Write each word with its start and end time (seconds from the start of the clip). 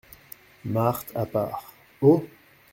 Marthe 0.65 1.11
à 1.13 1.27
part.— 1.27 1.75
Oh? 2.01 2.25